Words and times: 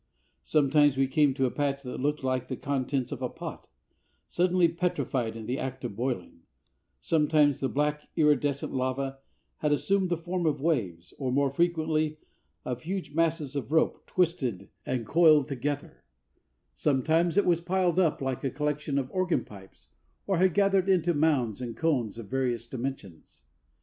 Sometimes 0.41 0.97
we 0.97 1.05
came 1.05 1.31
to 1.35 1.45
a 1.45 1.51
patch 1.51 1.83
that 1.83 1.99
looked 1.99 2.23
like 2.23 2.47
the 2.47 2.55
contents 2.55 3.11
of 3.11 3.21
a 3.21 3.29
pot, 3.29 3.67
suddenly 4.27 4.67
petrified 4.67 5.35
in 5.35 5.45
the 5.45 5.59
act 5.59 5.83
of 5.83 5.95
boiling; 5.95 6.39
sometimes 6.99 7.59
the 7.59 7.69
black, 7.69 8.09
iridescent 8.15 8.73
lava 8.73 9.19
had 9.57 9.71
assumed 9.71 10.09
the 10.09 10.17
form 10.17 10.47
of 10.47 10.59
waves, 10.59 11.13
or 11.19 11.31
more 11.31 11.51
frequently 11.51 12.17
of 12.65 12.81
huge 12.81 13.11
masses 13.13 13.55
of 13.55 13.71
rope, 13.71 14.03
twisted 14.07 14.69
and 14.87 15.05
coiled 15.05 15.47
together; 15.47 16.03
sometimes 16.75 17.37
it 17.37 17.45
was 17.45 17.61
piled 17.61 17.99
up 17.99 18.23
like 18.23 18.43
a 18.43 18.49
collection 18.49 18.97
of 18.97 19.11
organ 19.11 19.45
pipes, 19.45 19.85
or 20.25 20.37
had 20.39 20.55
gathered 20.55 20.89
into 20.89 21.13
mounds 21.13 21.61
and 21.61 21.77
cones 21.77 22.17
of 22.17 22.27
various 22.27 22.65
dimensions. 22.65 23.43